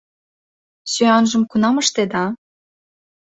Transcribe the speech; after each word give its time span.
—Сӱанжым 0.91 1.43
кунам 1.51 1.75
ыштеда? 1.81 2.25